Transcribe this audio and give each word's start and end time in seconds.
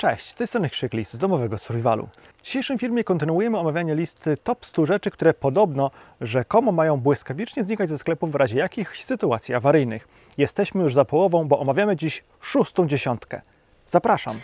Cześć, 0.00 0.30
z 0.30 0.34
tej 0.34 0.46
strony 0.46 0.70
Krzyklis 0.70 1.12
z 1.12 1.18
domowego 1.18 1.58
survivalu. 1.58 2.08
W 2.36 2.42
dzisiejszym 2.42 2.78
filmie 2.78 3.04
kontynuujemy 3.04 3.58
omawianie 3.58 3.94
listy 3.94 4.36
top 4.36 4.66
100 4.66 4.86
rzeczy, 4.86 5.10
które 5.10 5.34
podobno 5.34 5.90
rzekomo 6.20 6.72
mają 6.72 6.96
błyskawicznie 6.96 7.64
znikać 7.64 7.88
ze 7.88 7.98
sklepów 7.98 8.32
w 8.32 8.34
razie 8.34 8.58
jakichś 8.58 9.04
sytuacji 9.04 9.54
awaryjnych. 9.54 10.08
Jesteśmy 10.38 10.82
już 10.82 10.94
za 10.94 11.04
połową, 11.04 11.48
bo 11.48 11.58
omawiamy 11.58 11.96
dziś 11.96 12.24
szóstą 12.40 12.88
dziesiątkę. 12.88 13.40
Zapraszam! 13.86 14.40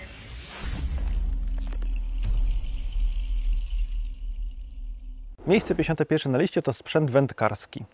Miejsce 5.47 5.75
51 5.75 6.33
na 6.33 6.39
liście 6.39 6.63
to 6.63 6.73
sprzęt 6.73 7.11
wędkarski. 7.11 7.85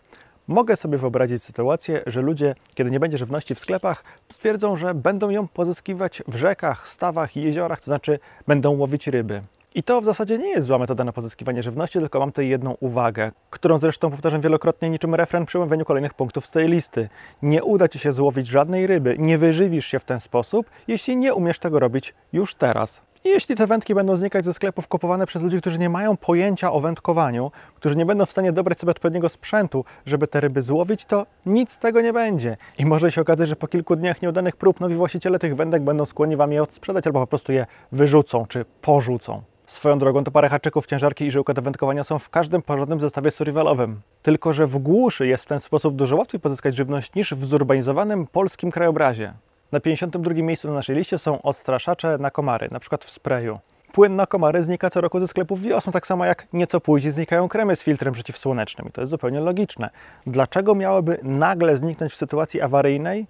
Mogę 0.51 0.75
sobie 0.75 0.97
wyobrazić 0.97 1.43
sytuację, 1.43 2.01
że 2.05 2.21
ludzie, 2.21 2.55
kiedy 2.75 2.91
nie 2.91 2.99
będzie 2.99 3.17
żywności 3.17 3.55
w 3.55 3.59
sklepach, 3.59 4.03
stwierdzą, 4.31 4.75
że 4.75 4.93
będą 4.93 5.29
ją 5.29 5.47
pozyskiwać 5.47 6.23
w 6.27 6.35
rzekach, 6.35 6.87
stawach 6.87 7.37
i 7.37 7.41
jeziorach, 7.41 7.79
to 7.79 7.85
znaczy 7.85 8.19
będą 8.47 8.77
łowić 8.77 9.07
ryby. 9.07 9.41
I 9.75 9.83
to 9.83 10.01
w 10.01 10.05
zasadzie 10.05 10.37
nie 10.37 10.49
jest 10.49 10.67
zła 10.67 10.77
metoda 10.77 11.03
na 11.03 11.13
pozyskiwanie 11.13 11.63
żywności, 11.63 11.99
tylko 11.99 12.19
mam 12.19 12.29
tutaj 12.31 12.47
jedną 12.47 12.75
uwagę, 12.79 13.31
którą 13.49 13.77
zresztą 13.77 14.11
powtarzam 14.11 14.41
wielokrotnie 14.41 14.89
niczym 14.89 15.15
refren 15.15 15.45
przy 15.45 15.57
omawianiu 15.57 15.85
kolejnych 15.85 16.13
punktów 16.13 16.45
z 16.45 16.51
tej 16.51 16.67
listy. 16.67 17.09
Nie 17.41 17.63
uda 17.63 17.87
Ci 17.87 17.99
się 17.99 18.13
złowić 18.13 18.47
żadnej 18.47 18.87
ryby, 18.87 19.15
nie 19.19 19.37
wyżywisz 19.37 19.85
się 19.85 19.99
w 19.99 20.03
ten 20.05 20.19
sposób, 20.19 20.69
jeśli 20.87 21.17
nie 21.17 21.33
umiesz 21.33 21.59
tego 21.59 21.79
robić 21.79 22.13
już 22.33 22.55
teraz. 22.55 23.01
I 23.25 23.29
jeśli 23.29 23.55
te 23.55 23.67
wędki 23.67 23.95
będą 23.95 24.15
znikać 24.15 24.45
ze 24.45 24.53
sklepów 24.53 24.87
kupowane 24.87 25.25
przez 25.25 25.43
ludzi, 25.43 25.57
którzy 25.57 25.79
nie 25.79 25.89
mają 25.89 26.17
pojęcia 26.17 26.71
o 26.71 26.79
wędkowaniu, 26.79 27.51
którzy 27.75 27.95
nie 27.95 28.05
będą 28.05 28.25
w 28.25 28.31
stanie 28.31 28.51
dobrać 28.51 28.79
sobie 28.79 28.91
odpowiedniego 28.91 29.29
sprzętu, 29.29 29.85
żeby 30.05 30.27
te 30.27 30.39
ryby 30.39 30.61
złowić, 30.61 31.05
to 31.05 31.25
nic 31.45 31.71
z 31.71 31.79
tego 31.79 32.01
nie 32.01 32.13
będzie. 32.13 32.57
I 32.77 32.85
może 32.85 33.11
się 33.11 33.21
okazać, 33.21 33.49
że 33.49 33.55
po 33.55 33.67
kilku 33.67 33.95
dniach 33.95 34.21
nieudanych 34.21 34.55
prób 34.55 34.79
nowi 34.79 34.95
właściciele 34.95 35.39
tych 35.39 35.55
wędek 35.55 35.83
będą 35.83 36.05
skłonni 36.05 36.35
Wam 36.35 36.51
je 36.51 36.63
odsprzedać 36.63 37.07
albo 37.07 37.19
po 37.19 37.27
prostu 37.27 37.51
je 37.51 37.65
wyrzucą 37.91 38.45
czy 38.45 38.65
porzucą. 38.81 39.41
Swoją 39.67 39.99
drogą 39.99 40.23
to 40.23 40.31
parę 40.31 40.49
haczyków, 40.49 40.87
ciężarki 40.87 41.25
i 41.25 41.31
żyłka 41.31 41.53
do 41.53 41.61
wędkowania 41.61 42.03
są 42.03 42.19
w 42.19 42.29
każdym 42.29 42.61
porządnym 42.61 42.99
zestawie 42.99 43.31
survivalowym. 43.31 44.01
Tylko, 44.21 44.53
że 44.53 44.67
w 44.67 44.77
głuszy 44.77 45.27
jest 45.27 45.43
w 45.43 45.47
ten 45.47 45.59
sposób 45.59 45.95
dużo 45.95 46.15
łatwiej 46.15 46.39
pozyskać 46.39 46.75
żywność 46.75 47.13
niż 47.15 47.33
w 47.33 47.45
zurbanizowanym 47.45 48.27
polskim 48.27 48.71
krajobrazie. 48.71 49.33
Na 49.71 49.79
52 49.79 50.33
miejscu 50.33 50.67
na 50.67 50.73
naszej 50.73 50.95
liście 50.95 51.17
są 51.17 51.41
odstraszacze 51.41 52.17
na 52.17 52.31
komary, 52.31 52.67
na 52.71 52.79
przykład 52.79 53.05
w 53.05 53.09
sprayu. 53.09 53.59
Płyn 53.91 54.15
na 54.15 54.25
komary 54.25 54.63
znika 54.63 54.89
co 54.89 55.01
roku 55.01 55.19
ze 55.19 55.27
sklepów 55.27 55.61
wiosną, 55.61 55.91
tak 55.91 56.07
samo 56.07 56.25
jak 56.25 56.47
nieco 56.53 56.79
później 56.79 57.11
znikają 57.11 57.49
kremy 57.49 57.75
z 57.75 57.83
filtrem 57.83 58.13
przeciwsłonecznym. 58.13 58.87
I 58.87 58.91
to 58.91 59.01
jest 59.01 59.11
zupełnie 59.11 59.39
logiczne. 59.39 59.89
Dlaczego 60.27 60.75
miałyby 60.75 61.17
nagle 61.23 61.77
zniknąć 61.77 62.11
w 62.11 62.15
sytuacji 62.15 62.61
awaryjnej? 62.61 63.27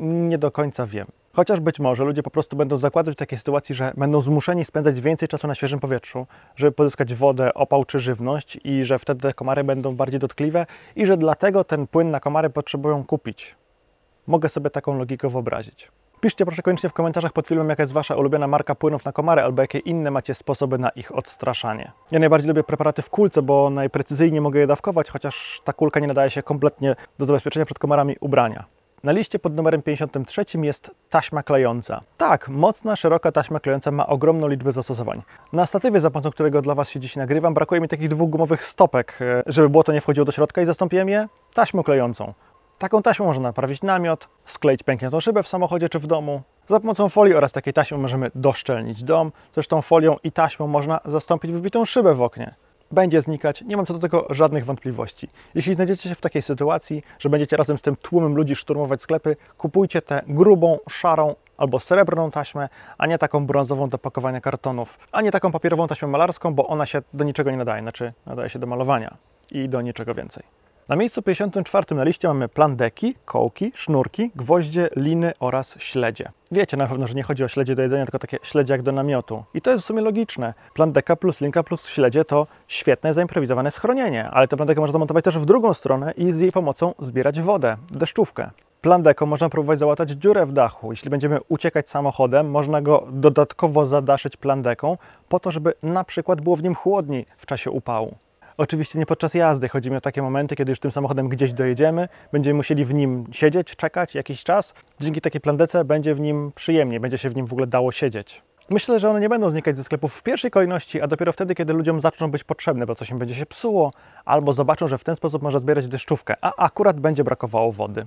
Nie 0.00 0.38
do 0.38 0.50
końca 0.50 0.86
wiem. 0.86 1.06
Chociaż 1.32 1.60
być 1.60 1.80
może 1.80 2.04
ludzie 2.04 2.22
po 2.22 2.30
prostu 2.30 2.56
będą 2.56 2.78
zakładać 2.78 3.14
w 3.14 3.18
takiej 3.18 3.38
sytuacji, 3.38 3.74
że 3.74 3.92
będą 3.96 4.20
zmuszeni 4.20 4.64
spędzać 4.64 5.00
więcej 5.00 5.28
czasu 5.28 5.46
na 5.46 5.54
świeżym 5.54 5.80
powietrzu, 5.80 6.26
żeby 6.56 6.72
pozyskać 6.72 7.14
wodę, 7.14 7.54
opał 7.54 7.84
czy 7.84 7.98
żywność 7.98 8.58
i 8.64 8.84
że 8.84 8.98
wtedy 8.98 9.20
te 9.20 9.34
komary 9.34 9.64
będą 9.64 9.96
bardziej 9.96 10.20
dotkliwe 10.20 10.66
i 10.96 11.06
że 11.06 11.16
dlatego 11.16 11.64
ten 11.64 11.86
płyn 11.86 12.10
na 12.10 12.20
komary 12.20 12.50
potrzebują 12.50 13.04
kupić. 13.04 13.56
Mogę 14.26 14.48
sobie 14.48 14.70
taką 14.70 14.98
logikę 14.98 15.28
wyobrazić. 15.28 15.90
Piszcie 16.20 16.46
proszę 16.46 16.62
koniecznie 16.62 16.88
w 16.88 16.92
komentarzach 16.92 17.32
pod 17.32 17.46
filmem, 17.46 17.68
jaka 17.68 17.82
jest 17.82 17.92
Wasza 17.92 18.16
ulubiona 18.16 18.46
marka 18.46 18.74
płynów 18.74 19.04
na 19.04 19.12
komary, 19.12 19.42
albo 19.42 19.62
jakie 19.62 19.78
inne 19.78 20.10
macie 20.10 20.34
sposoby 20.34 20.78
na 20.78 20.88
ich 20.88 21.14
odstraszanie. 21.14 21.92
Ja 22.10 22.18
najbardziej 22.18 22.48
lubię 22.48 22.64
preparaty 22.64 23.02
w 23.02 23.10
kulce, 23.10 23.42
bo 23.42 23.70
najprecyzyjniej 23.70 24.40
mogę 24.40 24.60
je 24.60 24.66
dawkować, 24.66 25.10
chociaż 25.10 25.60
ta 25.64 25.72
kulka 25.72 26.00
nie 26.00 26.06
nadaje 26.06 26.30
się 26.30 26.42
kompletnie 26.42 26.96
do 27.18 27.26
zabezpieczenia 27.26 27.64
przed 27.64 27.78
komarami 27.78 28.16
ubrania. 28.20 28.64
Na 29.02 29.12
liście 29.12 29.38
pod 29.38 29.54
numerem 29.54 29.82
53 29.82 30.44
jest 30.62 30.96
taśma 31.10 31.42
klejąca. 31.42 32.00
Tak, 32.16 32.48
mocna, 32.48 32.96
szeroka 32.96 33.32
taśma 33.32 33.60
klejąca 33.60 33.90
ma 33.90 34.06
ogromną 34.06 34.48
liczbę 34.48 34.72
zastosowań. 34.72 35.22
Na 35.52 35.66
statywie, 35.66 36.00
za 36.00 36.10
pomocą 36.10 36.30
którego 36.30 36.62
dla 36.62 36.74
Was 36.74 36.90
się 36.90 37.00
dziś 37.00 37.16
nagrywam, 37.16 37.54
brakuje 37.54 37.80
mi 37.80 37.88
takich 37.88 38.08
dwóch 38.08 38.30
gumowych 38.30 38.64
stopek, 38.64 39.18
e, 39.20 39.42
żeby 39.46 39.68
błoto 39.68 39.92
nie 39.92 40.00
wchodziło 40.00 40.24
do 40.24 40.32
środka 40.32 40.62
i 40.62 40.66
zastąpiłem 40.66 41.08
je 41.08 41.28
taśmą 41.54 41.82
klejącą. 41.82 42.34
Taką 42.78 43.02
taśmą 43.02 43.26
można 43.26 43.42
naprawić 43.42 43.82
namiot, 43.82 44.28
skleić 44.46 44.82
pękniętą 44.82 45.20
szybę 45.20 45.42
w 45.42 45.48
samochodzie 45.48 45.88
czy 45.88 45.98
w 45.98 46.06
domu. 46.06 46.42
Za 46.68 46.80
pomocą 46.80 47.08
folii 47.08 47.34
oraz 47.34 47.52
takiej 47.52 47.72
taśmy 47.72 47.98
możemy 47.98 48.30
doszczelnić 48.34 49.04
dom. 49.04 49.32
Zresztą 49.54 49.82
folią 49.82 50.16
i 50.24 50.32
taśmą 50.32 50.66
można 50.66 51.00
zastąpić 51.04 51.52
wybitą 51.52 51.84
szybę 51.84 52.14
w 52.14 52.22
oknie. 52.22 52.54
Będzie 52.90 53.22
znikać, 53.22 53.62
nie 53.62 53.76
mam 53.76 53.86
co 53.86 53.94
do 53.94 54.00
tego 54.00 54.26
żadnych 54.30 54.64
wątpliwości. 54.64 55.28
Jeśli 55.54 55.74
znajdziecie 55.74 56.08
się 56.08 56.14
w 56.14 56.20
takiej 56.20 56.42
sytuacji, 56.42 57.02
że 57.18 57.28
będziecie 57.28 57.56
razem 57.56 57.78
z 57.78 57.82
tym 57.82 57.96
tłumem 57.96 58.36
ludzi 58.36 58.56
szturmować 58.56 59.02
sklepy, 59.02 59.36
kupujcie 59.58 60.02
tę 60.02 60.22
grubą, 60.26 60.78
szarą 60.90 61.34
albo 61.56 61.80
srebrną 61.80 62.30
taśmę, 62.30 62.68
a 62.98 63.06
nie 63.06 63.18
taką 63.18 63.46
brązową 63.46 63.88
do 63.88 63.98
pakowania 63.98 64.40
kartonów, 64.40 64.98
a 65.12 65.20
nie 65.20 65.30
taką 65.30 65.52
papierową 65.52 65.88
taśmę 65.88 66.08
malarską, 66.08 66.54
bo 66.54 66.66
ona 66.66 66.86
się 66.86 67.02
do 67.14 67.24
niczego 67.24 67.50
nie 67.50 67.56
nadaje, 67.56 67.82
znaczy 67.82 68.12
nadaje 68.26 68.50
się 68.50 68.58
do 68.58 68.66
malowania 68.66 69.16
i 69.50 69.68
do 69.68 69.80
niczego 69.80 70.14
więcej. 70.14 70.63
Na 70.88 70.96
miejscu 70.96 71.22
54 71.22 71.94
na 71.94 72.04
liście 72.04 72.28
mamy 72.28 72.48
plandeki, 72.48 73.14
kołki, 73.24 73.72
sznurki, 73.74 74.30
gwoździe, 74.36 74.88
liny 74.96 75.32
oraz 75.40 75.74
śledzie. 75.78 76.30
Wiecie 76.52 76.76
na 76.76 76.86
pewno, 76.86 77.06
że 77.06 77.14
nie 77.14 77.22
chodzi 77.22 77.44
o 77.44 77.48
śledzie 77.48 77.74
do 77.74 77.82
jedzenia, 77.82 78.04
tylko 78.04 78.18
takie 78.18 78.38
śledzie 78.42 78.74
jak 78.74 78.82
do 78.82 78.92
namiotu. 78.92 79.44
I 79.54 79.60
to 79.60 79.70
jest 79.70 79.84
w 79.84 79.86
sumie 79.86 80.02
logiczne. 80.02 80.54
Plandeka 80.74 81.16
plus 81.16 81.40
linka 81.40 81.62
plus 81.62 81.86
śledzie 81.86 82.24
to 82.24 82.46
świetne 82.68 83.14
zaimprowizowane 83.14 83.70
schronienie, 83.70 84.30
ale 84.30 84.48
tę 84.48 84.56
plandekę 84.56 84.80
można 84.80 84.92
zamontować 84.92 85.24
też 85.24 85.38
w 85.38 85.44
drugą 85.44 85.74
stronę 85.74 86.12
i 86.16 86.32
z 86.32 86.40
jej 86.40 86.52
pomocą 86.52 86.94
zbierać 86.98 87.40
wodę, 87.40 87.76
deszczówkę. 87.90 88.50
Plandeką 88.80 89.26
można 89.26 89.48
próbować 89.48 89.78
załatać 89.78 90.10
dziurę 90.10 90.46
w 90.46 90.52
dachu. 90.52 90.92
Jeśli 90.92 91.10
będziemy 91.10 91.38
uciekać 91.48 91.90
samochodem, 91.90 92.50
można 92.50 92.82
go 92.82 93.06
dodatkowo 93.10 93.86
zadaszyć 93.86 94.36
plandeką, 94.36 94.98
po 95.28 95.40
to, 95.40 95.50
żeby 95.50 95.72
na 95.82 96.04
przykład 96.04 96.40
było 96.40 96.56
w 96.56 96.62
nim 96.62 96.74
chłodniej 96.74 97.26
w 97.38 97.46
czasie 97.46 97.70
upału. 97.70 98.14
Oczywiście 98.56 98.98
nie 98.98 99.06
podczas 99.06 99.34
jazdy. 99.34 99.68
Chodzi 99.68 99.90
mi 99.90 99.96
o 99.96 100.00
takie 100.00 100.22
momenty, 100.22 100.56
kiedy 100.56 100.72
już 100.72 100.80
tym 100.80 100.90
samochodem 100.90 101.28
gdzieś 101.28 101.52
dojedziemy, 101.52 102.08
będziemy 102.32 102.56
musieli 102.56 102.84
w 102.84 102.94
nim 102.94 103.26
siedzieć, 103.32 103.76
czekać 103.76 104.14
jakiś 104.14 104.44
czas. 104.44 104.74
Dzięki 105.00 105.20
takiej 105.20 105.40
plandece 105.40 105.84
będzie 105.84 106.14
w 106.14 106.20
nim 106.20 106.52
przyjemniej, 106.54 107.00
będzie 107.00 107.18
się 107.18 107.30
w 107.30 107.36
nim 107.36 107.46
w 107.46 107.52
ogóle 107.52 107.66
dało 107.66 107.92
siedzieć. 107.92 108.42
Myślę, 108.70 109.00
że 109.00 109.10
one 109.10 109.20
nie 109.20 109.28
będą 109.28 109.50
znikać 109.50 109.76
ze 109.76 109.84
sklepów 109.84 110.14
w 110.14 110.22
pierwszej 110.22 110.50
kolejności, 110.50 111.00
a 111.00 111.06
dopiero 111.06 111.32
wtedy, 111.32 111.54
kiedy 111.54 111.72
ludziom 111.72 112.00
zaczną 112.00 112.30
być 112.30 112.44
potrzebne, 112.44 112.86
bo 112.86 112.94
coś 112.94 113.10
im 113.10 113.18
będzie 113.18 113.34
się 113.34 113.46
psuło, 113.46 113.90
albo 114.24 114.52
zobaczą, 114.52 114.88
że 114.88 114.98
w 114.98 115.04
ten 115.04 115.16
sposób 115.16 115.42
można 115.42 115.60
zbierać 115.60 115.88
deszczówkę, 115.88 116.34
a 116.40 116.52
akurat 116.56 117.00
będzie 117.00 117.24
brakowało 117.24 117.72
wody. 117.72 118.06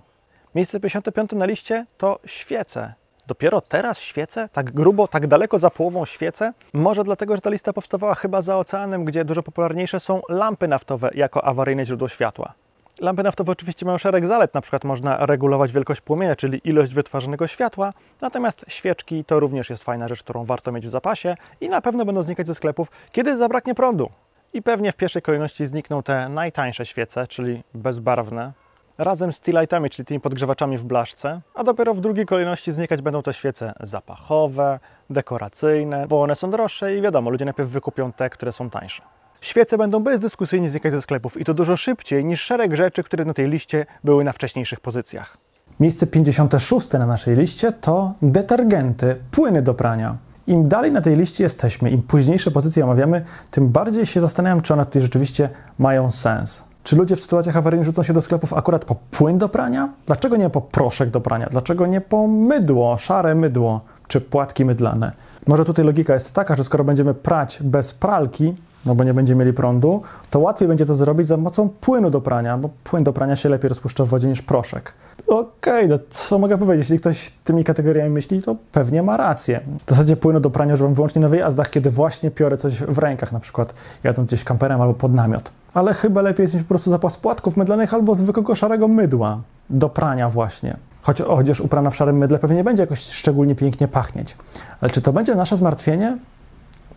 Miejsce 0.56 0.80
55 0.80 1.32
na 1.32 1.46
liście 1.46 1.86
to 1.98 2.20
świece. 2.26 2.94
Dopiero 3.28 3.62
teraz 3.62 4.00
świece? 4.00 4.50
Tak 4.50 4.72
grubo, 4.72 5.08
tak 5.08 5.28
daleko 5.28 5.60
za 5.60 5.70
połową 5.70 6.06
świece? 6.06 6.54
Może 6.74 7.04
dlatego, 7.04 7.36
że 7.36 7.42
ta 7.42 7.50
lista 7.50 7.74
powstawała 7.74 8.16
chyba 8.16 8.42
za 8.42 8.58
oceanem, 8.58 9.06
gdzie 9.06 9.26
dużo 9.26 9.44
popularniejsze 9.44 10.00
są 10.00 10.22
lampy 10.30 10.68
naftowe 10.68 11.10
jako 11.16 11.46
awaryjne 11.46 11.86
źródło 11.86 12.08
światła. 12.10 12.54
Lampy 13.00 13.24
naftowe 13.24 13.52
oczywiście 13.52 13.86
mają 13.86 13.98
szereg 13.98 14.28
zalet, 14.28 14.54
na 14.54 14.62
przykład 14.62 14.84
można 14.84 15.26
regulować 15.26 15.72
wielkość 15.72 16.02
płomienia, 16.02 16.36
czyli 16.36 16.62
ilość 16.64 16.94
wytwarzanego 16.94 17.48
światła, 17.48 17.94
natomiast 18.22 18.66
świeczki 18.68 19.26
to 19.26 19.40
również 19.40 19.70
jest 19.70 19.84
fajna 19.84 20.08
rzecz, 20.08 20.24
którą 20.24 20.46
warto 20.46 20.72
mieć 20.72 20.88
w 20.88 20.90
zapasie 20.90 21.36
i 21.62 21.70
na 21.70 21.82
pewno 21.82 22.06
będą 22.06 22.24
znikać 22.24 22.48
ze 22.48 22.56
sklepów, 22.56 22.92
kiedy 23.12 23.38
zabraknie 23.38 23.76
prądu. 23.76 24.10
I 24.54 24.62
pewnie 24.62 24.92
w 24.92 24.96
pierwszej 24.96 25.22
kolejności 25.22 25.68
znikną 25.68 26.04
te 26.04 26.30
najtańsze 26.30 26.86
świece, 26.86 27.28
czyli 27.28 27.64
bezbarwne, 27.74 28.54
razem 28.98 29.34
z 29.34 29.40
tea-lightami, 29.40 29.90
czyli 29.90 30.06
tymi 30.06 30.20
podgrzewaczami 30.20 30.78
w 30.78 30.84
blaszce, 30.84 31.42
a 31.56 31.64
dopiero 31.64 31.94
w 31.94 32.02
drugiej 32.02 32.26
kolejności 32.26 32.72
znikać 32.72 33.02
będą 33.02 33.22
te 33.22 33.34
świece 33.34 33.74
zapachowe, 33.80 34.80
dekoracyjne, 35.10 36.08
bo 36.08 36.22
one 36.22 36.36
są 36.36 36.52
droższe 36.52 36.96
i 36.96 37.02
wiadomo, 37.02 37.30
ludzie 37.30 37.46
najpierw 37.46 37.70
wykupią 37.70 38.12
te, 38.12 38.30
które 38.30 38.52
są 38.52 38.70
tańsze. 38.70 39.02
Świece 39.42 39.78
będą 39.78 40.00
bezdyskusyjnie 40.00 40.70
znikać 40.70 40.94
ze 40.94 41.02
sklepów 41.02 41.42
i 41.42 41.46
to 41.46 41.54
dużo 41.54 41.78
szybciej 41.78 42.26
niż 42.26 42.42
szereg 42.42 42.76
rzeczy, 42.76 43.04
które 43.04 43.26
na 43.26 43.34
tej 43.34 43.50
liście 43.50 43.86
były 44.04 44.24
na 44.24 44.34
wcześniejszych 44.34 44.80
pozycjach. 44.80 45.38
Miejsce 45.80 46.08
56 46.08 46.92
na 46.92 47.06
naszej 47.06 47.36
liście 47.36 47.72
to 47.72 48.14
detergenty, 48.22 49.16
płyny 49.32 49.62
do 49.62 49.74
prania. 49.74 50.18
Im 50.48 50.68
dalej 50.68 50.92
na 50.92 51.02
tej 51.02 51.18
liście 51.18 51.44
jesteśmy, 51.44 51.90
im 51.90 52.02
późniejsze 52.02 52.52
pozycje 52.52 52.84
omawiamy, 52.84 53.26
tym 53.52 53.70
bardziej 53.70 54.06
się 54.06 54.22
zastanawiam, 54.22 54.62
czy 54.62 54.74
one 54.74 54.86
tutaj 54.86 55.02
rzeczywiście 55.02 55.50
mają 55.80 56.12
sens. 56.12 56.64
Czy 56.88 56.96
ludzie 56.96 57.16
w 57.16 57.22
sytuacjach 57.22 57.58
awaryjnych 57.58 57.86
rzucą 57.86 58.04
się 58.04 58.14
do 58.14 58.22
sklepów 58.22 58.54
akurat 58.54 58.86
po 58.86 58.96
płyn 59.12 59.38
do 59.38 59.50
prania? 59.50 59.90
Dlaczego 60.06 60.38
nie 60.38 60.50
po 60.50 60.62
proszek 60.62 61.10
do 61.10 61.22
prania? 61.22 61.48
Dlaczego 61.52 61.88
nie 61.88 62.02
po 62.02 62.28
mydło, 62.28 62.98
szare 62.98 63.36
mydło 63.36 63.82
czy 64.08 64.22
płatki 64.22 64.66
mydlane? 64.66 65.12
Może 65.48 65.66
tutaj 65.66 65.86
logika 65.86 66.14
jest 66.14 66.34
taka, 66.34 66.56
że 66.56 66.64
skoro 66.64 66.84
będziemy 66.84 67.14
prać 67.14 67.60
bez 67.62 67.94
pralki, 67.94 68.56
no 68.86 68.96
bo 68.96 69.04
nie 69.04 69.14
będziemy 69.14 69.40
mieli 69.40 69.54
prądu, 69.54 70.02
to 70.32 70.40
łatwiej 70.40 70.68
będzie 70.68 70.86
to 70.86 70.96
zrobić 70.96 71.28
za 71.28 71.36
pomocą 71.36 71.70
płynu 71.70 72.10
do 72.10 72.22
prania, 72.22 72.58
bo 72.58 72.70
płyn 72.84 73.04
do 73.04 73.14
prania 73.14 73.36
się 73.36 73.50
lepiej 73.50 73.70
rozpuszcza 73.70 74.06
w 74.06 74.08
wodzie 74.08 74.28
niż 74.28 74.42
proszek. 74.42 74.94
Okej, 75.28 75.46
okay, 75.86 75.88
no 75.88 76.00
co 76.10 76.40
mogę 76.40 76.58
powiedzieć? 76.58 76.80
Jeśli 76.80 77.00
ktoś 77.00 77.32
tymi 77.44 77.64
kategoriami 77.64 78.10
myśli, 78.10 78.42
to 78.42 78.56
pewnie 78.72 79.04
ma 79.04 79.18
rację. 79.18 79.60
W 79.86 79.90
zasadzie 79.90 80.18
płynu 80.18 80.40
do 80.40 80.50
prania 80.50 80.74
używam 80.74 80.94
wyłącznie 80.94 81.22
na 81.22 81.30
wyjazdach, 81.30 81.70
kiedy 81.70 81.90
właśnie 81.90 82.32
piorę 82.32 82.58
coś 82.58 82.80
w 82.80 82.98
rękach, 82.98 83.32
na 83.32 83.40
przykład 83.40 83.74
jadąc 84.04 84.28
gdzieś 84.28 84.44
kamperem 84.44 84.82
albo 84.82 84.94
pod 84.94 85.14
namiot 85.14 85.52
ale 85.78 85.94
chyba 85.94 86.22
lepiej 86.22 86.44
jest 86.44 86.54
mieć 86.54 86.64
po 86.64 86.70
prostu 86.70 86.90
zapas 86.90 87.18
płatków 87.18 87.58
mydlanych 87.58 87.94
albo 87.94 88.16
zwykłego 88.16 88.56
szarego 88.56 88.88
mydła 88.88 89.42
do 89.70 89.90
prania 89.90 90.30
właśnie. 90.30 90.78
choć 91.02 91.22
odzież 91.22 91.60
uprana 91.60 91.90
w 91.90 91.96
szarym 91.96 92.18
mydle 92.18 92.40
pewnie 92.40 92.58
nie 92.58 92.64
będzie 92.64 92.84
jakoś 92.84 93.00
szczególnie 93.00 93.56
pięknie 93.56 93.88
pachnieć. 93.88 94.36
Ale 94.82 94.92
czy 94.92 95.02
to 95.02 95.14
będzie 95.14 95.36
nasze 95.36 95.58
zmartwienie? 95.58 96.18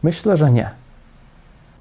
Myślę, 0.02 0.36
że 0.36 0.50
nie. 0.50 0.70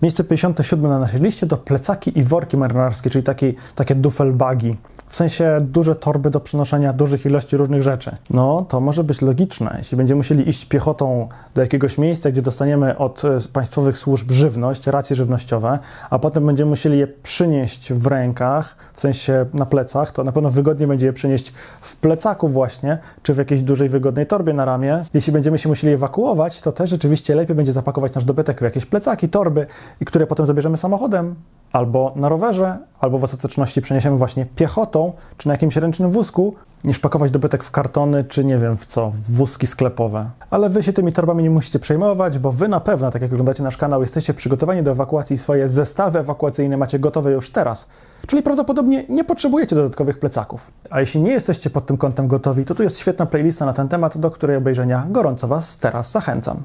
Miejsce 0.01 0.23
57 0.23 0.89
na 0.89 0.99
naszej 0.99 1.21
liście 1.21 1.47
to 1.47 1.57
plecaki 1.57 2.19
i 2.19 2.23
worki 2.23 2.57
marynarskie, 2.57 3.09
czyli 3.09 3.23
taki, 3.23 3.55
takie 3.75 3.95
duffelbagi. 3.95 4.77
W 5.09 5.15
sensie 5.15 5.57
duże 5.61 5.95
torby 5.95 6.29
do 6.29 6.39
przenoszenia 6.39 6.93
dużych 6.93 7.25
ilości 7.25 7.57
różnych 7.57 7.81
rzeczy. 7.81 8.15
No, 8.29 8.65
to 8.69 8.79
może 8.79 9.03
być 9.03 9.21
logiczne. 9.21 9.75
Jeśli 9.77 9.97
będziemy 9.97 10.17
musieli 10.17 10.49
iść 10.49 10.65
piechotą 10.65 11.27
do 11.55 11.61
jakiegoś 11.61 11.97
miejsca, 11.97 12.31
gdzie 12.31 12.41
dostaniemy 12.41 12.97
od 12.97 13.25
e, 13.25 13.39
państwowych 13.53 13.97
służb 13.97 14.31
żywność, 14.31 14.87
racje 14.87 15.15
żywnościowe, 15.15 15.79
a 16.09 16.19
potem 16.19 16.45
będziemy 16.45 16.69
musieli 16.69 16.99
je 16.99 17.07
przynieść 17.07 17.93
w 17.93 18.07
rękach, 18.07 18.75
w 18.93 18.99
sensie 19.01 19.45
na 19.53 19.65
plecach, 19.65 20.11
to 20.11 20.23
na 20.23 20.31
pewno 20.31 20.49
wygodniej 20.49 20.87
będzie 20.87 21.05
je 21.05 21.13
przynieść 21.13 21.53
w 21.81 21.95
plecaku 21.95 22.49
właśnie, 22.49 22.97
czy 23.23 23.33
w 23.33 23.37
jakiejś 23.37 23.61
dużej, 23.61 23.89
wygodnej 23.89 24.27
torbie 24.27 24.53
na 24.53 24.65
ramię. 24.65 25.03
Jeśli 25.13 25.33
będziemy 25.33 25.57
się 25.57 25.69
musieli 25.69 25.93
ewakuować, 25.93 26.61
to 26.61 26.71
też 26.71 26.89
rzeczywiście 26.89 27.35
lepiej 27.35 27.55
będzie 27.55 27.71
zapakować 27.71 28.15
nasz 28.15 28.25
dobytek 28.25 28.59
w 28.59 28.63
jakieś 28.63 28.85
plecaki, 28.85 29.29
torby, 29.29 29.67
i 30.01 30.05
które 30.05 30.27
potem 30.27 30.45
zabierzemy 30.45 30.77
samochodem, 30.77 31.35
albo 31.71 32.13
na 32.15 32.29
rowerze, 32.29 32.77
albo 32.99 33.19
w 33.19 33.23
ostateczności 33.23 33.81
przeniesiemy 33.81 34.17
właśnie 34.17 34.45
piechotą, 34.45 35.13
czy 35.37 35.47
na 35.47 35.53
jakimś 35.53 35.75
ręcznym 35.75 36.11
wózku, 36.11 36.55
niż 36.83 36.99
pakować 36.99 37.31
dobytek 37.31 37.63
w 37.63 37.71
kartony, 37.71 38.23
czy 38.23 38.45
nie 38.45 38.57
wiem 38.57 38.77
w 38.77 38.85
co, 38.85 39.09
w 39.09 39.31
wózki 39.31 39.67
sklepowe. 39.67 40.29
Ale 40.49 40.69
wy 40.69 40.83
się 40.83 40.93
tymi 40.93 41.13
torbami 41.13 41.43
nie 41.43 41.49
musicie 41.49 41.79
przejmować, 41.79 42.39
bo 42.39 42.51
wy 42.51 42.67
na 42.67 42.79
pewno, 42.79 43.11
tak 43.11 43.21
jak 43.21 43.31
oglądacie 43.31 43.63
nasz 43.63 43.77
kanał, 43.77 44.01
jesteście 44.01 44.33
przygotowani 44.33 44.83
do 44.83 44.91
ewakuacji, 44.91 45.37
swoje 45.37 45.69
zestawy 45.69 46.19
ewakuacyjne 46.19 46.77
macie 46.77 46.99
gotowe 46.99 47.31
już 47.31 47.51
teraz. 47.51 47.87
Czyli 48.27 48.43
prawdopodobnie 48.43 49.05
nie 49.09 49.23
potrzebujecie 49.23 49.75
dodatkowych 49.75 50.19
plecaków. 50.19 50.71
A 50.89 50.99
jeśli 50.99 51.21
nie 51.21 51.31
jesteście 51.31 51.69
pod 51.69 51.85
tym 51.85 51.97
kątem 51.97 52.27
gotowi, 52.27 52.65
to 52.65 52.75
tu 52.75 52.83
jest 52.83 52.99
świetna 52.99 53.25
playlista 53.25 53.65
na 53.65 53.73
ten 53.73 53.87
temat, 53.87 54.17
do 54.17 54.31
której 54.31 54.57
obejrzenia 54.57 55.07
gorąco 55.09 55.47
Was 55.47 55.77
teraz 55.77 56.11
zachęcam. 56.11 56.63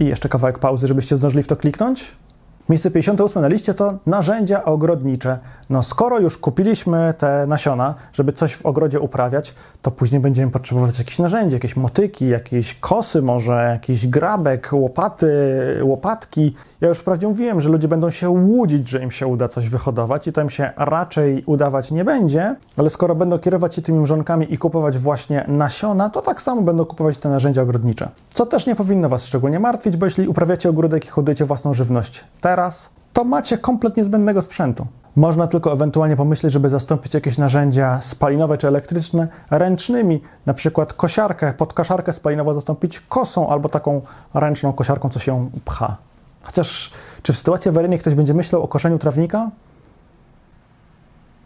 I 0.00 0.04
jeszcze 0.04 0.28
kawałek 0.28 0.58
pauzy, 0.58 0.86
żebyście 0.86 1.16
zdążyli 1.16 1.42
w 1.42 1.46
to 1.46 1.56
kliknąć. 1.56 2.12
Miejsce 2.68 2.90
58 2.90 3.42
na 3.42 3.48
liście 3.48 3.74
to 3.74 3.94
narzędzia 4.06 4.64
ogrodnicze. 4.64 5.38
No 5.70 5.82
skoro 5.82 6.18
już 6.18 6.38
kupiliśmy 6.38 7.14
te 7.18 7.46
nasiona, 7.46 7.94
żeby 8.12 8.32
coś 8.32 8.54
w 8.54 8.66
ogrodzie 8.66 9.00
uprawiać, 9.00 9.54
to 9.82 9.90
później 9.90 10.20
będziemy 10.20 10.52
potrzebować 10.52 10.98
jakieś 10.98 11.18
narzędzie, 11.18 11.56
jakieś 11.56 11.76
motyki, 11.76 12.28
jakieś 12.28 12.74
kosy 12.74 13.22
może, 13.22 13.52
jakiś 13.72 14.06
grabek, 14.06 14.68
łopaty, 14.72 15.28
łopatki. 15.82 16.54
Ja 16.80 16.88
już 16.88 16.98
wprawdzie 16.98 17.28
mówiłem, 17.28 17.60
że 17.60 17.68
ludzie 17.68 17.88
będą 17.88 18.10
się 18.10 18.30
łudzić, 18.30 18.88
że 18.88 19.02
im 19.02 19.10
się 19.10 19.26
uda 19.26 19.48
coś 19.48 19.68
wyhodować 19.68 20.26
i 20.26 20.32
to 20.32 20.42
im 20.42 20.50
się 20.50 20.70
raczej 20.76 21.42
udawać 21.46 21.90
nie 21.90 22.04
będzie, 22.04 22.56
ale 22.76 22.90
skoro 22.90 23.14
będą 23.14 23.38
kierować 23.38 23.74
się 23.74 23.82
tymi 23.82 23.98
mrzonkami 23.98 24.54
i 24.54 24.58
kupować 24.58 24.98
właśnie 24.98 25.44
nasiona, 25.48 26.10
to 26.10 26.22
tak 26.22 26.42
samo 26.42 26.62
będą 26.62 26.84
kupować 26.84 27.18
te 27.18 27.28
narzędzia 27.28 27.62
ogrodnicze. 27.62 28.08
Co 28.30 28.46
też 28.46 28.66
nie 28.66 28.74
powinno 28.74 29.08
Was 29.08 29.24
szczególnie 29.26 29.60
martwić, 29.60 29.96
bo 29.96 30.06
jeśli 30.06 30.28
uprawiacie 30.28 30.70
ogródek 30.70 31.04
i 31.04 31.08
hodujecie 31.08 31.44
własną 31.44 31.74
żywność 31.74 32.24
teraz, 32.40 32.55
to 33.12 33.24
macie 33.24 33.58
kompletnie 33.58 34.04
zbędnego 34.04 34.42
sprzętu. 34.42 34.86
Można 35.16 35.46
tylko 35.46 35.72
ewentualnie 35.72 36.16
pomyśleć, 36.16 36.52
żeby 36.52 36.68
zastąpić 36.68 37.14
jakieś 37.14 37.38
narzędzia 37.38 38.00
spalinowe 38.00 38.58
czy 38.58 38.68
elektryczne 38.68 39.28
ręcznymi, 39.50 40.20
na 40.46 40.54
przykład 40.54 40.92
kosiarkę, 40.92 41.52
pod 41.52 41.72
kosiarkę 41.72 42.12
spalinową 42.12 42.54
zastąpić 42.54 43.00
kosą 43.00 43.48
albo 43.48 43.68
taką 43.68 44.00
ręczną 44.34 44.72
kosiarką, 44.72 45.08
co 45.08 45.18
się 45.18 45.50
pcha. 45.64 45.96
Chociaż 46.42 46.90
czy 47.22 47.32
w 47.32 47.38
sytuacji 47.38 47.68
awaryjnej 47.68 47.98
ktoś 47.98 48.14
będzie 48.14 48.34
myślał 48.34 48.62
o 48.62 48.68
koszeniu 48.68 48.98
trawnika? 48.98 49.50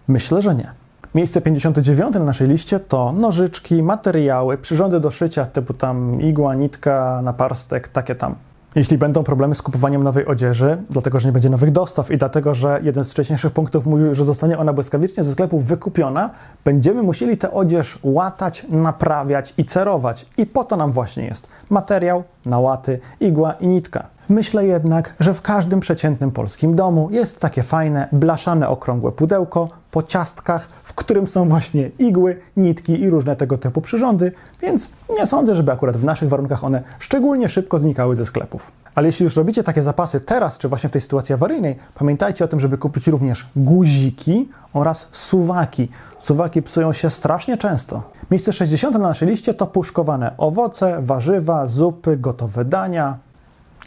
Myślę, 0.08 0.42
że 0.42 0.54
nie. 0.54 0.72
Miejsce 1.14 1.40
59 1.40 2.14
na 2.14 2.20
naszej 2.20 2.48
liście 2.48 2.80
to 2.80 3.12
nożyczki, 3.12 3.82
materiały, 3.82 4.58
przyrządy 4.58 5.00
do 5.00 5.10
szycia 5.10 5.46
typu 5.46 5.74
tam 5.74 6.20
igła, 6.20 6.54
nitka, 6.54 7.20
naparstek, 7.22 7.88
takie 7.88 8.14
tam. 8.14 8.34
Jeśli 8.74 8.98
będą 8.98 9.24
problemy 9.24 9.54
z 9.54 9.62
kupowaniem 9.62 10.04
nowej 10.04 10.26
odzieży, 10.26 10.82
dlatego 10.90 11.20
że 11.20 11.28
nie 11.28 11.32
będzie 11.32 11.50
nowych 11.50 11.70
dostaw 11.70 12.10
i 12.10 12.18
dlatego, 12.18 12.54
że 12.54 12.80
jeden 12.82 13.04
z 13.04 13.10
wcześniejszych 13.10 13.52
punktów 13.52 13.86
mówił, 13.86 14.14
że 14.14 14.24
zostanie 14.24 14.58
ona 14.58 14.72
błyskawicznie 14.72 15.24
ze 15.24 15.32
sklepów 15.32 15.64
wykupiona, 15.64 16.30
będziemy 16.64 17.02
musieli 17.02 17.36
tę 17.36 17.50
odzież 17.50 17.98
łatać, 18.02 18.66
naprawiać 18.68 19.54
i 19.58 19.64
cerować. 19.64 20.26
I 20.36 20.46
po 20.46 20.64
to 20.64 20.76
nam 20.76 20.92
właśnie 20.92 21.24
jest 21.24 21.46
materiał, 21.70 22.22
nałaty, 22.46 23.00
igła 23.20 23.52
i 23.52 23.68
nitka. 23.68 24.06
Myślę 24.30 24.66
jednak, 24.66 25.14
że 25.20 25.34
w 25.34 25.42
każdym 25.42 25.80
przeciętnym 25.80 26.30
polskim 26.30 26.76
domu 26.76 27.08
jest 27.12 27.40
takie 27.40 27.62
fajne, 27.62 28.08
blaszane, 28.12 28.68
okrągłe 28.68 29.12
pudełko 29.12 29.68
po 29.90 30.02
ciastkach, 30.02 30.68
w 30.82 30.94
którym 30.94 31.26
są 31.26 31.48
właśnie 31.48 31.90
igły, 31.98 32.36
nitki 32.56 33.00
i 33.00 33.10
różne 33.10 33.36
tego 33.36 33.58
typu 33.58 33.80
przyrządy, 33.80 34.32
więc 34.62 34.90
nie 35.18 35.26
sądzę, 35.26 35.54
żeby 35.54 35.72
akurat 35.72 35.96
w 35.96 36.04
naszych 36.04 36.28
warunkach 36.28 36.64
one 36.64 36.82
szczególnie 36.98 37.48
szybko 37.48 37.78
znikały 37.78 38.16
ze 38.16 38.24
sklepów. 38.24 38.72
Ale 38.94 39.06
jeśli 39.06 39.24
już 39.24 39.36
robicie 39.36 39.62
takie 39.62 39.82
zapasy 39.82 40.20
teraz, 40.20 40.58
czy 40.58 40.68
właśnie 40.68 40.88
w 40.88 40.92
tej 40.92 41.00
sytuacji 41.00 41.34
awaryjnej, 41.34 41.76
pamiętajcie 41.94 42.44
o 42.44 42.48
tym, 42.48 42.60
żeby 42.60 42.78
kupić 42.78 43.06
również 43.06 43.46
guziki 43.56 44.48
oraz 44.72 45.08
suwaki. 45.12 45.88
Suwaki 46.18 46.62
psują 46.62 46.92
się 46.92 47.10
strasznie 47.10 47.56
często. 47.56 48.02
Miejsce 48.30 48.52
60 48.52 48.94
na 48.94 49.08
naszej 49.08 49.28
liście 49.28 49.54
to 49.54 49.66
puszkowane 49.66 50.34
owoce, 50.38 51.02
warzywa, 51.02 51.66
zupy, 51.66 52.16
gotowe 52.16 52.64
dania, 52.64 53.18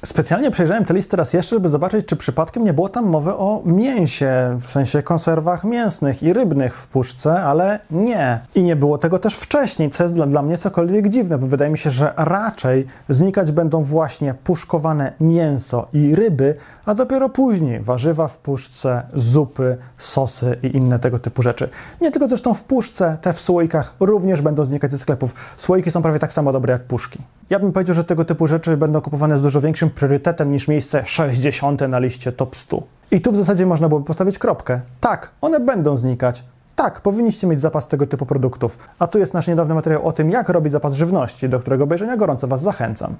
Specjalnie 0.05 0.51
przejrzałem 0.51 0.85
tę 0.85 0.93
listę 0.93 1.17
raz 1.17 1.33
jeszcze, 1.33 1.55
żeby 1.55 1.69
zobaczyć, 1.69 2.05
czy 2.05 2.15
przypadkiem 2.15 2.63
nie 2.63 2.73
było 2.73 2.89
tam 2.89 3.05
mowy 3.05 3.31
o 3.33 3.61
mięsie, 3.65 4.57
w 4.61 4.71
sensie 4.71 5.03
konserwach 5.03 5.63
mięsnych 5.63 6.23
i 6.23 6.33
rybnych 6.33 6.77
w 6.77 6.87
puszce, 6.87 7.43
ale 7.43 7.79
nie. 7.91 8.39
I 8.55 8.63
nie 8.63 8.75
było 8.75 8.97
tego 8.97 9.19
też 9.19 9.35
wcześniej, 9.35 9.91
co 9.91 10.03
jest 10.03 10.15
dla, 10.15 10.25
dla 10.25 10.41
mnie 10.41 10.57
cokolwiek 10.57 11.09
dziwne, 11.09 11.37
bo 11.37 11.47
wydaje 11.47 11.71
mi 11.71 11.77
się, 11.77 11.89
że 11.89 12.13
raczej 12.17 12.87
znikać 13.09 13.51
będą 13.51 13.83
właśnie 13.83 14.33
puszkowane 14.33 15.13
mięso 15.19 15.87
i 15.93 16.15
ryby, 16.15 16.55
a 16.85 16.93
dopiero 16.93 17.29
później 17.29 17.79
warzywa 17.79 18.27
w 18.27 18.37
puszce, 18.37 19.01
zupy, 19.13 19.77
sosy 19.97 20.57
i 20.63 20.77
inne 20.77 20.99
tego 20.99 21.19
typu 21.19 21.41
rzeczy. 21.41 21.69
Nie 22.01 22.11
tylko 22.11 22.27
zresztą 22.27 22.53
w 22.53 22.63
puszce, 22.63 23.17
te 23.21 23.33
w 23.33 23.39
słoikach 23.39 23.93
również 23.99 24.41
będą 24.41 24.65
znikać 24.65 24.91
ze 24.91 24.97
sklepów. 24.97 25.33
Słoiki 25.57 25.91
są 25.91 26.01
prawie 26.01 26.19
tak 26.19 26.33
samo 26.33 26.51
dobre 26.53 26.73
jak 26.73 26.83
puszki. 26.83 27.19
Ja 27.49 27.59
bym 27.59 27.71
powiedział, 27.71 27.95
że 27.95 28.03
tego 28.03 28.25
typu 28.25 28.47
rzeczy 28.47 28.77
będą 28.77 29.01
kupowane 29.01 29.39
z 29.39 29.41
dużo 29.41 29.61
większym 29.61 29.82
priorytetem 29.89 30.51
niż 30.51 30.67
miejsce 30.67 31.05
60 31.05 31.81
na 31.81 31.99
liście 31.99 32.31
top 32.31 32.55
100. 32.55 32.83
I 33.11 33.21
tu 33.21 33.31
w 33.31 33.35
zasadzie 33.35 33.65
można 33.65 33.87
byłoby 33.89 34.05
postawić 34.05 34.37
kropkę. 34.37 34.81
Tak, 35.01 35.29
one 35.41 35.59
będą 35.59 35.97
znikać. 35.97 36.43
Tak, 36.75 37.01
powinniście 37.01 37.47
mieć 37.47 37.61
zapas 37.61 37.87
tego 37.87 38.07
typu 38.07 38.25
produktów. 38.25 38.77
A 38.99 39.07
tu 39.07 39.19
jest 39.19 39.33
nasz 39.33 39.47
niedawny 39.47 39.73
materiał 39.73 40.07
o 40.07 40.11
tym, 40.11 40.29
jak 40.29 40.49
robić 40.49 40.71
zapas 40.71 40.93
żywności, 40.93 41.49
do 41.49 41.59
którego 41.59 41.83
obejrzenia 41.83 42.17
gorąco 42.17 42.47
Was 42.47 42.61
zachęcam. 42.61 43.15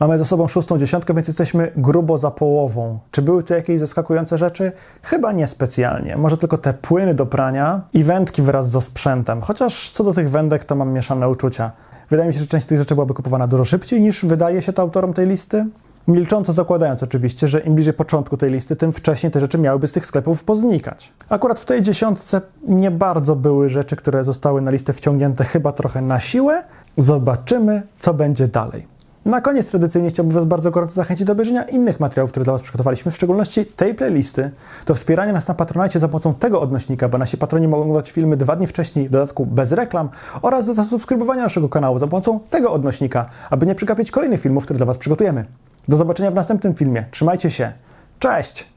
Mamy 0.00 0.18
za 0.18 0.24
sobą 0.24 0.48
szóstą 0.48 0.78
dziesiątkę, 0.78 1.14
więc 1.14 1.28
jesteśmy 1.28 1.72
grubo 1.76 2.18
za 2.18 2.30
połową. 2.30 2.98
Czy 3.10 3.22
były 3.22 3.42
tu 3.42 3.54
jakieś 3.54 3.80
zaskakujące 3.80 4.38
rzeczy? 4.38 4.72
Chyba 5.02 5.32
niespecjalnie. 5.32 6.16
Może 6.16 6.38
tylko 6.38 6.58
te 6.58 6.74
płyny 6.74 7.14
do 7.14 7.26
prania 7.26 7.80
i 7.92 8.04
wędki 8.04 8.42
wraz 8.42 8.70
ze 8.70 8.80
sprzętem. 8.80 9.40
Chociaż 9.40 9.90
co 9.90 10.04
do 10.04 10.14
tych 10.14 10.30
wędek, 10.30 10.64
to 10.64 10.74
mam 10.74 10.92
mieszane 10.92 11.28
uczucia. 11.28 11.70
Wydaje 12.10 12.28
mi 12.28 12.34
się, 12.34 12.40
że 12.40 12.46
część 12.46 12.64
z 12.64 12.68
tych 12.68 12.78
rzeczy 12.78 12.94
byłaby 12.94 13.14
kupowana 13.14 13.46
dużo 13.46 13.64
szybciej 13.64 14.00
niż 14.00 14.24
wydaje 14.24 14.62
się 14.62 14.72
to 14.72 14.82
autorom 14.82 15.12
tej 15.14 15.26
listy. 15.26 15.66
Milcząco 16.08 16.52
zakładając 16.52 17.02
oczywiście, 17.02 17.48
że 17.48 17.60
im 17.60 17.74
bliżej 17.74 17.94
początku 17.94 18.36
tej 18.36 18.50
listy, 18.50 18.76
tym 18.76 18.92
wcześniej 18.92 19.32
te 19.32 19.40
rzeczy 19.40 19.58
miałyby 19.58 19.86
z 19.86 19.92
tych 19.92 20.06
sklepów 20.06 20.44
poznikać. 20.44 21.12
Akurat 21.28 21.60
w 21.60 21.64
tej 21.64 21.82
dziesiątce 21.82 22.40
nie 22.68 22.90
bardzo 22.90 23.36
były 23.36 23.68
rzeczy, 23.68 23.96
które 23.96 24.24
zostały 24.24 24.60
na 24.60 24.70
listę 24.70 24.92
wciągnięte 24.92 25.44
chyba 25.44 25.72
trochę 25.72 26.02
na 26.02 26.20
siłę. 26.20 26.64
Zobaczymy, 26.96 27.82
co 27.98 28.14
będzie 28.14 28.48
dalej. 28.48 28.95
Na 29.26 29.40
koniec 29.40 29.68
tradycyjnie 29.68 30.10
chciałbym 30.10 30.34
Was 30.34 30.44
bardzo 30.44 30.70
gorąco 30.70 30.94
zachęcić 30.94 31.26
do 31.26 31.32
obejrzenia 31.32 31.62
innych 31.62 32.00
materiałów, 32.00 32.30
które 32.30 32.44
dla 32.44 32.52
Was 32.52 32.62
przygotowaliśmy, 32.62 33.12
w 33.12 33.16
szczególności 33.16 33.66
tej 33.66 33.94
playlisty, 33.94 34.50
do 34.86 34.94
wspierania 34.94 35.32
nas 35.32 35.48
na 35.48 35.54
Patronite 35.54 35.98
za 35.98 36.08
pomocą 36.08 36.34
tego 36.34 36.60
odnośnika, 36.60 37.08
bo 37.08 37.18
nasi 37.18 37.38
patroni 37.38 37.68
mogą 37.68 37.82
oglądać 37.82 38.10
filmy 38.10 38.36
dwa 38.36 38.56
dni 38.56 38.66
wcześniej, 38.66 39.08
w 39.08 39.10
dodatku 39.10 39.46
bez 39.46 39.72
reklam, 39.72 40.08
oraz 40.42 40.66
do 40.66 40.74
zasubskrybowania 40.74 41.42
naszego 41.42 41.68
kanału 41.68 41.98
za 41.98 42.06
pomocą 42.06 42.40
tego 42.50 42.72
odnośnika, 42.72 43.26
aby 43.50 43.66
nie 43.66 43.74
przegapić 43.74 44.10
kolejnych 44.10 44.40
filmów, 44.40 44.64
które 44.64 44.76
dla 44.76 44.86
Was 44.86 44.98
przygotujemy. 44.98 45.44
Do 45.88 45.96
zobaczenia 45.96 46.30
w 46.30 46.34
następnym 46.34 46.74
filmie. 46.74 47.04
Trzymajcie 47.10 47.50
się. 47.50 47.72
Cześć! 48.18 48.75